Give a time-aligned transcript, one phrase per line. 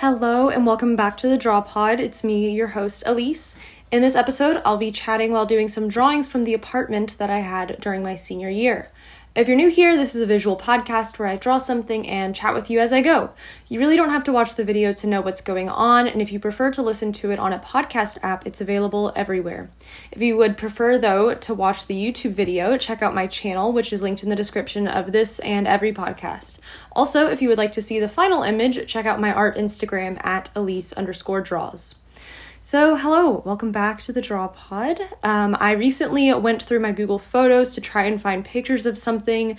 [0.00, 2.00] Hello and welcome back to the Draw Pod.
[2.00, 3.54] It's me, your host, Elyse.
[3.92, 7.40] In this episode, I'll be chatting while doing some drawings from the apartment that I
[7.40, 8.90] had during my senior year.
[9.32, 12.52] If you're new here, this is a visual podcast where I draw something and chat
[12.52, 13.30] with you as I go.
[13.68, 16.32] You really don't have to watch the video to know what's going on, and if
[16.32, 19.70] you prefer to listen to it on a podcast app, it's available everywhere.
[20.10, 23.92] If you would prefer, though, to watch the YouTube video, check out my channel, which
[23.92, 26.58] is linked in the description of this and every podcast.
[26.90, 30.20] Also, if you would like to see the final image, check out my art Instagram
[30.26, 31.94] at Elyse underscore draws.
[32.62, 35.00] So, hello, welcome back to the Draw Pod.
[35.22, 39.56] Um, I recently went through my Google Photos to try and find pictures of something.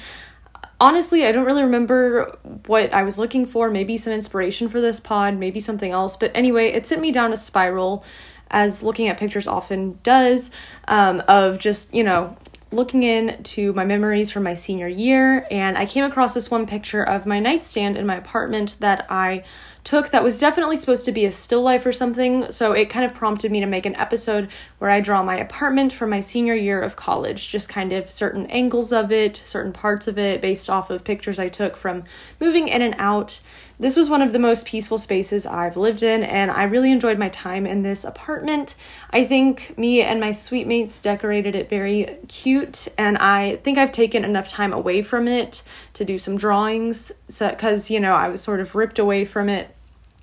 [0.80, 2.38] Honestly, I don't really remember
[2.68, 3.72] what I was looking for.
[3.72, 6.16] Maybe some inspiration for this pod, maybe something else.
[6.16, 8.06] But anyway, it sent me down a spiral,
[8.52, 10.52] as looking at pictures often does,
[10.88, 12.38] um, of just, you know,
[12.72, 15.48] looking into my memories from my senior year.
[15.50, 19.44] And I came across this one picture of my nightstand in my apartment that I
[19.84, 22.52] took that was definitely supposed to be a still life or something.
[22.52, 25.92] So it kind of prompted me to make an episode where I draw my apartment
[25.92, 30.08] from my senior year of college, just kind of certain angles of it, certain parts
[30.08, 32.04] of it based off of pictures I took from
[32.40, 33.42] moving in and out.
[33.82, 37.18] This was one of the most peaceful spaces I've lived in, and I really enjoyed
[37.18, 38.76] my time in this apartment.
[39.10, 43.92] I think me and my suite mates decorated it very cute, and I think I've
[43.92, 45.64] taken enough time away from it
[45.96, 49.50] to do some drawings because, so, you know, I was sort of ripped away from
[49.50, 49.76] it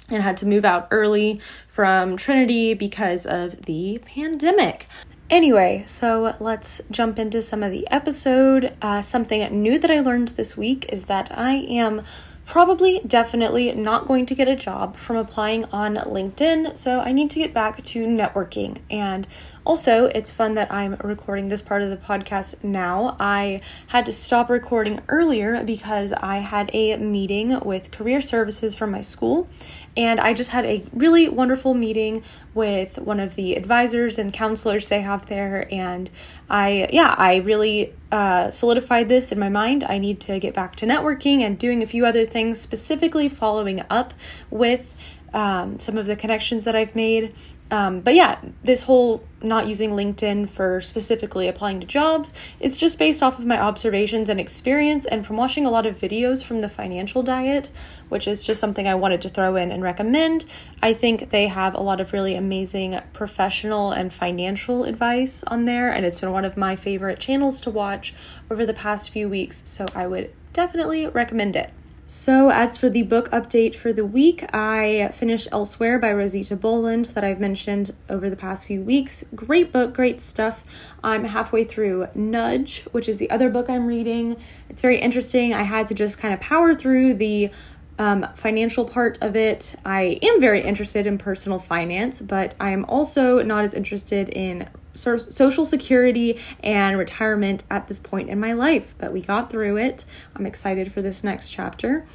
[0.09, 4.87] and had to move out early from Trinity because of the pandemic.
[5.31, 8.73] Anyway, so let's jump into some of the episode.
[8.81, 12.03] Uh, something new that I learned this week is that I am
[12.49, 17.31] probably definitely not going to get a job from applying on LinkedIn, so I need
[17.33, 18.79] to get back to networking.
[18.91, 19.27] And
[19.69, 23.19] also, it's fun that I'm recording this part of the podcast now.
[23.21, 28.91] I had to stop recording earlier because I had a meeting with career services from
[28.91, 29.47] my school,
[29.95, 32.23] and I just had a really wonderful meeting
[32.55, 35.69] with one of the advisors and counselors they have there.
[35.71, 36.11] And
[36.49, 39.85] I, yeah, I really uh, solidified this in my mind.
[39.85, 43.83] I need to get back to networking and doing a few other things, specifically following
[43.91, 44.15] up
[44.49, 44.95] with
[45.35, 47.35] um, some of the connections that I've made
[47.71, 52.99] um, but yeah, this whole not using LinkedIn for specifically applying to jobs, it's just
[52.99, 56.61] based off of my observations and experience and from watching a lot of videos from
[56.63, 57.71] the financial diet,
[58.09, 60.47] which is just something I wanted to throw in and recommend.
[60.83, 65.93] I think they have a lot of really amazing professional and financial advice on there,
[65.93, 68.15] and it's been one of my favorite channels to watch
[68.51, 71.71] over the past few weeks, so I would definitely recommend it.
[72.11, 77.05] So, as for the book update for the week, I finished Elsewhere by Rosita Boland
[77.13, 79.25] that I've mentioned over the past few weeks.
[79.35, 80.65] Great book, great stuff.
[81.05, 84.39] I'm halfway through Nudge, which is the other book I'm reading.
[84.71, 85.53] It's very interesting.
[85.53, 87.51] I had to just kind of power through the
[87.99, 89.75] um, financial part of it.
[89.85, 94.67] I am very interested in personal finance, but I am also not as interested in
[94.99, 100.05] social security and retirement at this point in my life, but we got through it.
[100.35, 102.07] I'm excited for this next chapter.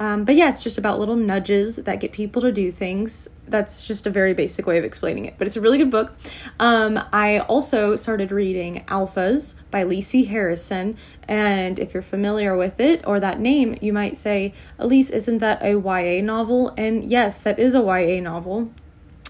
[0.00, 3.28] Um, but yeah, it's just about little nudges that get people to do things.
[3.46, 6.16] That's just a very basic way of explaining it, but it's a really good book.
[6.58, 10.96] Um, I also started reading Alphas by Lisi Harrison,
[11.28, 15.62] and if you're familiar with it or that name, you might say, Elyse, isn't that
[15.62, 16.72] a YA novel?
[16.78, 18.70] And yes, that is a YA novel.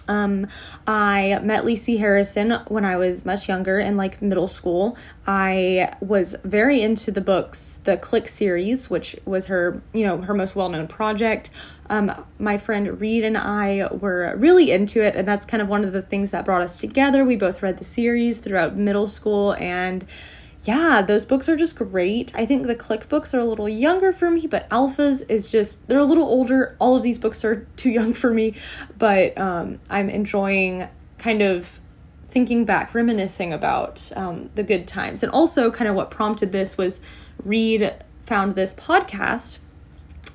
[0.08, 0.46] Um,
[0.86, 4.96] I met Lisi Harrison when I was much younger in like middle school.
[5.26, 10.34] I was very into the books, the Clique series, which was her, you know, her
[10.34, 11.50] most well-known project.
[11.88, 15.84] Um, my friend Reed and I were really into it, and that's kind of one
[15.84, 17.24] of the things that brought us together.
[17.24, 20.06] We both read the series throughout middle school and
[20.62, 22.32] yeah, those books are just great.
[22.34, 25.88] I think the Clique books are a little younger for me, but Alphas is just,
[25.88, 26.76] they're a little older.
[26.78, 28.54] All of these books are too young for me,
[28.98, 30.88] but um, I'm enjoying
[31.18, 31.80] kind of
[32.28, 35.22] thinking back, reminiscing about um, the good times.
[35.22, 37.00] And also, kind of what prompted this was
[37.42, 37.92] Reed
[38.24, 39.58] found this podcast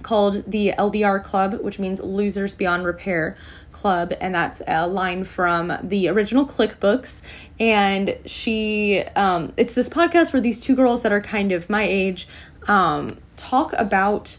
[0.05, 3.35] called the LBR Club, which means Losers Beyond Repair
[3.71, 7.23] Club, and that's a line from the original Clique books.
[7.59, 11.81] And she, um, it's this podcast where these two girls that are kind of my
[11.81, 12.27] age
[12.67, 14.37] um, talk about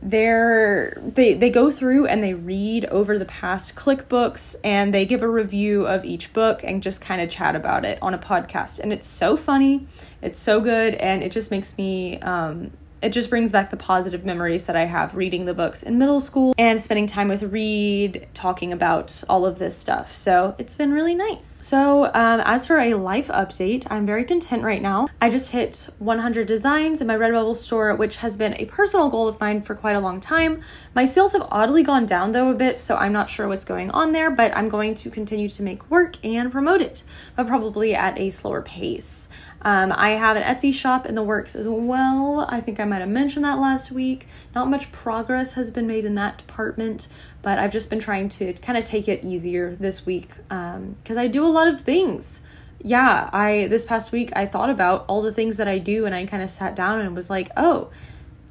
[0.00, 5.04] their they they go through and they read over the past Clique books and they
[5.04, 8.18] give a review of each book and just kind of chat about it on a
[8.18, 9.88] podcast and it's so funny
[10.22, 12.70] it's so good and it just makes me um
[13.00, 16.20] it just brings back the positive memories that I have reading the books in middle
[16.20, 20.12] school and spending time with Reed, talking about all of this stuff.
[20.12, 21.60] So it's been really nice.
[21.62, 25.08] So, um, as for a life update, I'm very content right now.
[25.20, 29.28] I just hit 100 designs in my Redbubble store, which has been a personal goal
[29.28, 30.60] of mine for quite a long time.
[30.94, 33.90] My sales have oddly gone down though a bit, so I'm not sure what's going
[33.92, 37.04] on there, but I'm going to continue to make work and promote it,
[37.36, 39.28] but probably at a slower pace.
[39.62, 42.46] Um, I have an Etsy shop in the works as well.
[42.48, 44.26] I think I might have mentioned that last week.
[44.54, 47.08] Not much progress has been made in that department,
[47.42, 51.18] but I've just been trying to kind of take it easier this week because um,
[51.18, 52.42] I do a lot of things.
[52.80, 56.14] Yeah, I this past week I thought about all the things that I do and
[56.14, 57.90] I kind of sat down and was like, oh,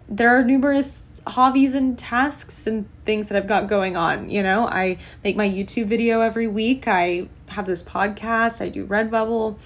[0.10, 4.30] there are numerous hobbies and tasks and things that I've got going on.
[4.30, 6.88] You know, I make my YouTube video every week.
[6.88, 8.62] I have this podcast.
[8.62, 9.57] I do Redbubble.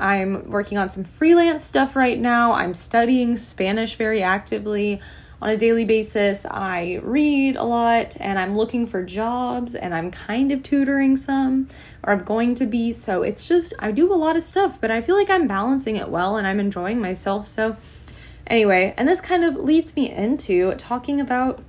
[0.00, 2.52] I'm working on some freelance stuff right now.
[2.52, 5.00] I'm studying Spanish very actively
[5.42, 6.46] on a daily basis.
[6.46, 11.68] I read a lot and I'm looking for jobs and I'm kind of tutoring some
[12.02, 12.92] or I'm going to be.
[12.92, 15.96] So it's just, I do a lot of stuff, but I feel like I'm balancing
[15.96, 17.46] it well and I'm enjoying myself.
[17.46, 17.76] So,
[18.46, 21.62] anyway, and this kind of leads me into talking about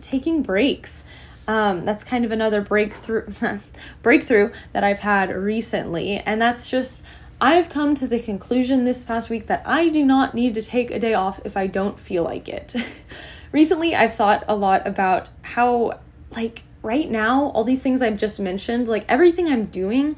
[0.00, 1.04] taking breaks.
[1.46, 3.26] Um, that's kind of another breakthrough
[4.02, 7.04] breakthrough that I've had recently, and that's just
[7.40, 10.90] I've come to the conclusion this past week that I do not need to take
[10.90, 12.74] a day off if I don't feel like it.
[13.52, 16.00] Recently, I've thought a lot about how,
[16.32, 20.16] like, right now, all these things I've just mentioned, like, everything I'm doing,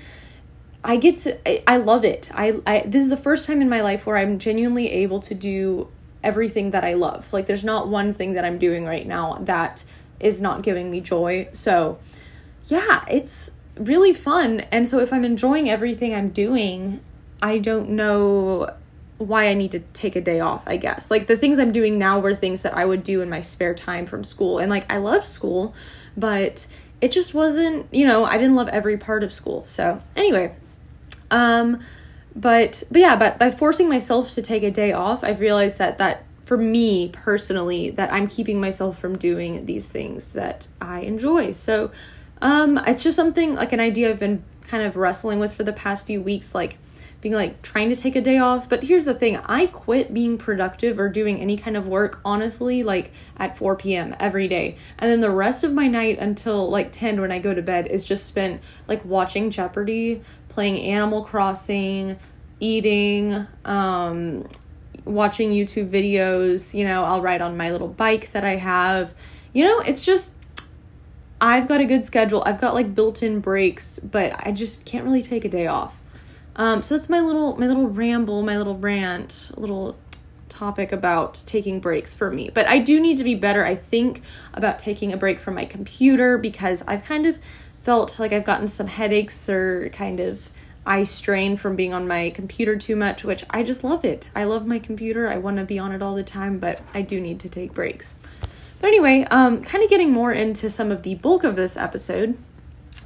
[0.82, 2.28] I get to, I, love it.
[2.34, 5.34] I, I, this is the first time in my life where I'm genuinely able to
[5.34, 5.88] do
[6.24, 7.32] everything that I love.
[7.32, 9.84] Like, there's not one thing that I'm doing right now that
[10.18, 11.48] is not giving me joy.
[11.52, 12.00] So,
[12.66, 14.60] yeah, it's really fun.
[14.72, 17.00] And so, if I'm enjoying everything I'm doing,
[17.42, 18.70] I don't know
[19.18, 21.10] why I need to take a day off, I guess.
[21.10, 23.74] Like the things I'm doing now were things that I would do in my spare
[23.74, 24.58] time from school.
[24.58, 25.74] And like I love school,
[26.16, 26.66] but
[27.00, 29.64] it just wasn't, you know, I didn't love every part of school.
[29.66, 30.54] So, anyway,
[31.30, 31.80] um
[32.34, 35.98] but but yeah, but by forcing myself to take a day off, I've realized that
[35.98, 41.52] that for me personally that I'm keeping myself from doing these things that I enjoy.
[41.52, 41.90] So,
[42.40, 45.72] um it's just something like an idea I've been kind of wrestling with for the
[45.72, 46.78] past few weeks like
[47.22, 48.68] being like trying to take a day off.
[48.68, 52.82] But here's the thing I quit being productive or doing any kind of work, honestly,
[52.82, 54.14] like at 4 p.m.
[54.20, 54.76] every day.
[54.98, 57.86] And then the rest of my night until like 10 when I go to bed
[57.86, 62.18] is just spent like watching Jeopardy, playing Animal Crossing,
[62.58, 64.46] eating, um,
[65.04, 66.74] watching YouTube videos.
[66.74, 69.14] You know, I'll ride on my little bike that I have.
[69.52, 70.34] You know, it's just
[71.40, 72.42] I've got a good schedule.
[72.44, 76.01] I've got like built-in breaks, but I just can't really take a day off.
[76.56, 79.96] Um, so that's my little my little ramble, my little rant, little
[80.48, 82.50] topic about taking breaks for me.
[82.52, 84.22] But I do need to be better, I think,
[84.52, 87.38] about taking a break from my computer because I've kind of
[87.82, 90.50] felt like I've gotten some headaches or kind of
[90.84, 94.30] eye strain from being on my computer too much, which I just love it.
[94.34, 95.28] I love my computer.
[95.28, 97.72] I want to be on it all the time, but I do need to take
[97.72, 98.16] breaks.
[98.80, 102.36] But anyway, um, kind of getting more into some of the bulk of this episode,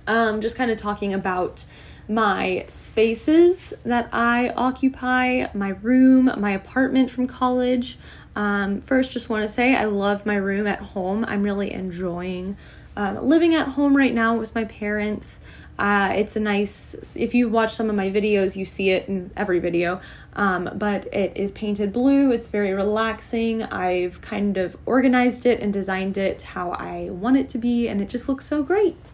[0.06, 1.66] um, just kind of talking about
[2.08, 7.98] my spaces that I occupy, my room, my apartment from college.
[8.34, 11.24] Um, first, just want to say I love my room at home.
[11.26, 12.56] I'm really enjoying
[12.96, 15.40] um, living at home right now with my parents.
[15.78, 19.30] Uh, it's a nice, if you watch some of my videos, you see it in
[19.36, 20.00] every video.
[20.32, 22.32] Um, but it is painted blue.
[22.32, 23.62] It's very relaxing.
[23.64, 28.00] I've kind of organized it and designed it how I want it to be, and
[28.00, 29.10] it just looks so great.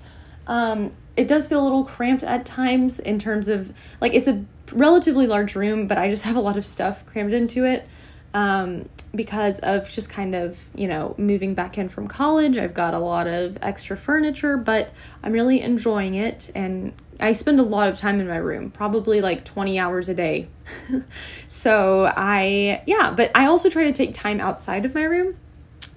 [0.46, 4.44] Um, it does feel a little cramped at times in terms of like it's a
[4.72, 7.88] relatively large room, but I just have a lot of stuff crammed into it
[8.34, 12.58] um, because of just kind of you know moving back in from college.
[12.58, 14.92] I've got a lot of extra furniture, but
[15.22, 16.92] I'm really enjoying it and.
[17.20, 20.48] I spend a lot of time in my room, probably like 20 hours a day.
[21.46, 25.36] so I, yeah, but I also try to take time outside of my room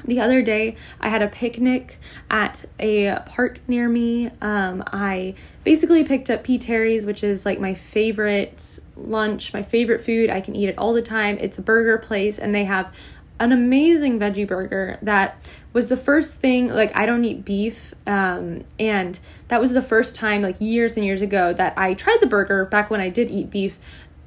[0.06, 4.30] the other day i had a picnic at a park near me.
[4.42, 5.34] Um, i
[5.64, 6.58] basically picked up p.
[6.58, 10.30] Terry's which is like my favorite lunch my favorite food.
[10.30, 11.38] I can eat it all the time.
[11.40, 12.96] It's a burger place and they have
[13.40, 18.64] an amazing veggie burger that was the first thing like i don't eat beef um,
[18.80, 19.20] and
[19.50, 22.66] that was the first time like years and years ago that i tried the burger
[22.66, 23.78] back when i did eat beef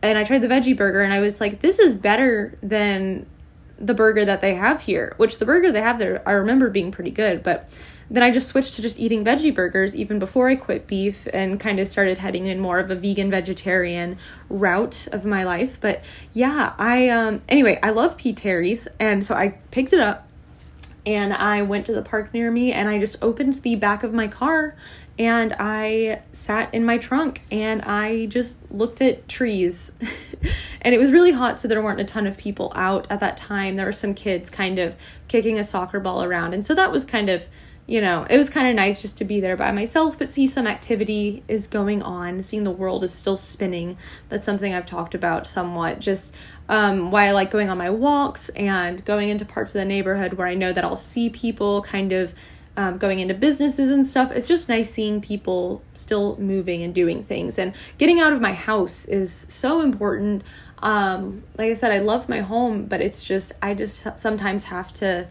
[0.02, 3.24] and i tried the veggie burger and i was like this is better than
[3.78, 6.90] the burger that they have here, which the burger they have there I remember being
[6.90, 7.68] pretty good, but
[8.10, 11.60] then I just switched to just eating veggie burgers even before I quit beef and
[11.60, 14.16] kind of started heading in more of a vegan vegetarian
[14.48, 15.78] route of my life.
[15.80, 18.32] But yeah, I um anyway, I love P.
[18.32, 20.27] Terry's and so I picked it up
[21.08, 24.12] and I went to the park near me and I just opened the back of
[24.12, 24.76] my car
[25.18, 29.92] and I sat in my trunk and I just looked at trees.
[30.82, 33.38] and it was really hot, so there weren't a ton of people out at that
[33.38, 33.76] time.
[33.76, 34.96] There were some kids kind of
[35.28, 37.48] kicking a soccer ball around, and so that was kind of
[37.88, 40.46] you know, it was kind of nice just to be there by myself, but see
[40.46, 43.96] some activity is going on, seeing the world is still spinning.
[44.28, 45.98] That's something I've talked about somewhat.
[45.98, 46.36] Just
[46.68, 50.34] um, why I like going on my walks and going into parts of the neighborhood
[50.34, 52.34] where I know that I'll see people kind of
[52.76, 54.32] um, going into businesses and stuff.
[54.32, 57.58] It's just nice seeing people still moving and doing things.
[57.58, 60.42] And getting out of my house is so important.
[60.80, 64.92] Um, like I said, I love my home, but it's just, I just sometimes have
[64.94, 65.26] to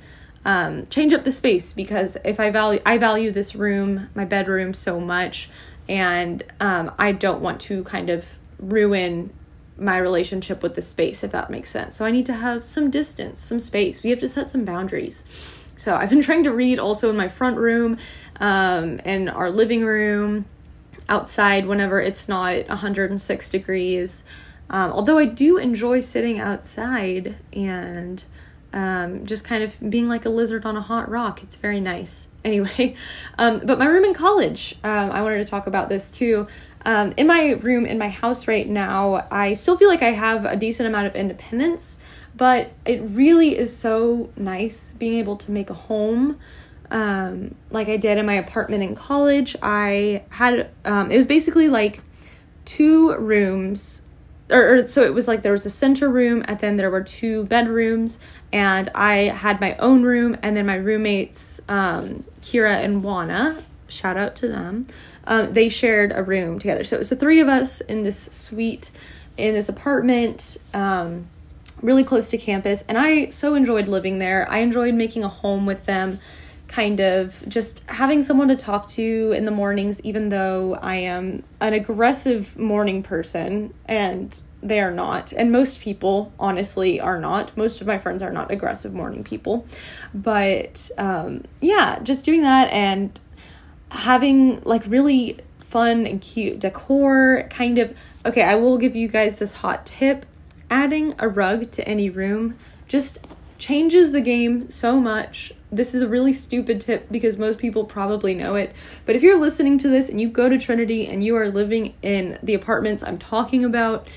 [0.46, 4.74] um, change up the space because if I value I value this room, my bedroom
[4.74, 5.50] so much,
[5.90, 9.34] and um, I don't want to kind of ruin
[9.80, 11.96] my relationship with the space if that makes sense.
[11.96, 14.04] So I need to have some distance, some space.
[14.04, 15.24] We have to set some boundaries.
[15.76, 17.98] So I've been trying to read also in my front room,
[18.40, 20.46] um, in our living room,
[21.10, 24.24] outside whenever it's not 106 degrees.
[24.70, 28.24] Um, although I do enjoy sitting outside and
[28.74, 31.44] um, just kind of being like a lizard on a hot rock.
[31.44, 32.28] It's very nice.
[32.48, 32.96] Anyway,
[33.38, 36.48] um, but my room in college, um, I wanted to talk about this too.
[36.86, 40.46] Um, in my room in my house right now, I still feel like I have
[40.46, 42.00] a decent amount of independence,
[42.38, 46.40] but it really is so nice being able to make a home.
[46.90, 49.58] Um, like I did in my apartment in college.
[49.62, 52.00] I had, um, it was basically like
[52.64, 54.04] two rooms
[54.50, 57.04] or, or, so it was like there was a center room and then there were
[57.04, 58.18] two bedrooms
[58.54, 64.18] and i had my own room and then my roommates um, kira and wana shout
[64.18, 64.88] out to them
[65.28, 66.84] um, they shared a room together.
[66.84, 68.90] So it was the three of us in this suite
[69.36, 71.28] in this apartment um,
[71.82, 74.50] really close to campus and i so enjoyed living there.
[74.50, 76.20] I enjoyed making a home with them
[76.68, 81.44] kind of just having someone to talk to in the mornings, even though I am
[81.62, 85.32] an aggressive morning person and they are not.
[85.34, 87.56] And most people, honestly, are not.
[87.56, 89.66] Most of my friends are not aggressive morning people.
[90.14, 93.18] But um, yeah, just doing that and
[93.90, 97.98] having like really fun and cute decor, kind of.
[98.26, 100.26] Okay, I will give you guys this hot tip
[100.70, 102.58] adding a rug to any room
[102.88, 103.20] just
[103.58, 108.34] changes the game so much this is a really stupid tip because most people probably
[108.34, 108.74] know it.
[109.06, 111.94] But if you're listening to this and you go to Trinity and you are living
[112.02, 114.08] in the apartments I'm talking about,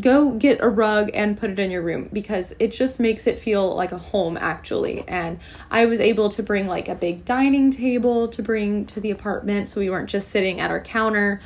[0.00, 3.38] go get a rug and put it in your room because it just makes it
[3.38, 5.06] feel like a home actually.
[5.06, 5.38] And
[5.70, 9.68] I was able to bring like a big dining table to bring to the apartment
[9.68, 11.40] so we weren't just sitting at our counter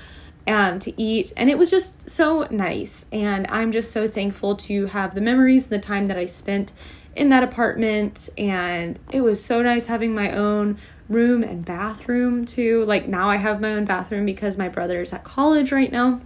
[0.47, 1.33] um, to eat.
[1.37, 3.07] And it was just so nice.
[3.13, 6.73] And I'm just so thankful to have the memories and the time that I spent
[7.17, 10.79] in that apartment and it was so nice having my own
[11.09, 12.85] room and bathroom too.
[12.85, 16.21] Like now I have my own bathroom because my brother is at college right now.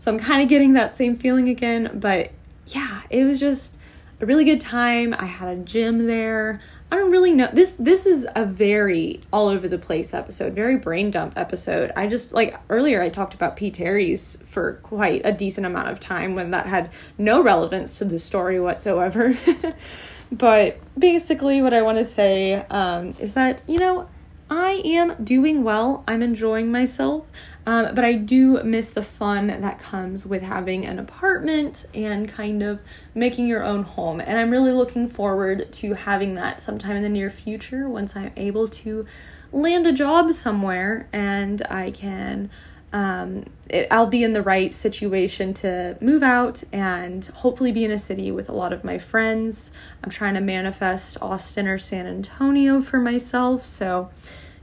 [0.00, 2.32] So I'm kind of getting that same feeling again, but
[2.68, 3.76] yeah, it was just
[4.22, 5.14] a really good time.
[5.18, 6.60] I had a gym there.
[6.90, 7.48] I don't really know.
[7.52, 11.90] This this is a very all over the place episode, very brain dump episode.
[11.96, 13.70] I just like earlier I talked about P.
[13.70, 18.18] Terry's for quite a decent amount of time when that had no relevance to the
[18.18, 19.36] story whatsoever.
[20.32, 24.08] but basically, what I want to say um, is that you know
[24.48, 26.04] I am doing well.
[26.06, 27.26] I'm enjoying myself.
[27.64, 32.62] Um, but I do miss the fun that comes with having an apartment and kind
[32.62, 32.80] of
[33.14, 34.20] making your own home.
[34.20, 38.32] And I'm really looking forward to having that sometime in the near future once I'm
[38.36, 39.06] able to
[39.52, 42.50] land a job somewhere and I can.
[42.92, 47.90] Um, it, I'll be in the right situation to move out and hopefully be in
[47.90, 49.72] a city with a lot of my friends.
[50.04, 53.64] I'm trying to manifest Austin or San Antonio for myself.
[53.64, 54.10] So,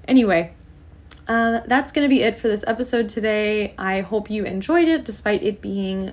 [0.08, 0.53] anyway,
[1.29, 3.75] uh, that's going to be it for this episode today.
[3.77, 6.12] I hope you enjoyed it despite it being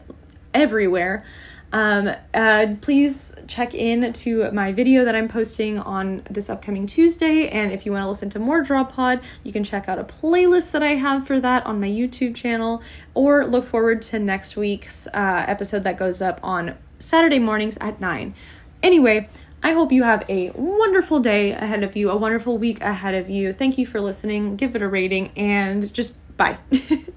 [0.53, 1.25] everywhere.
[1.73, 7.49] Um, uh, please check in to my video that I'm posting on this upcoming Tuesday.
[7.49, 10.05] And if you want to listen to more Draw Pod, you can check out a
[10.05, 12.83] playlist that I have for that on my YouTube channel,
[13.15, 18.01] or look forward to next week's uh, episode that goes up on Saturday mornings at
[18.01, 18.35] 9.
[18.83, 19.29] Anyway,
[19.63, 23.29] I hope you have a wonderful day ahead of you, a wonderful week ahead of
[23.29, 23.53] you.
[23.53, 24.57] Thank you for listening.
[24.57, 26.59] Give it a rating and just bye.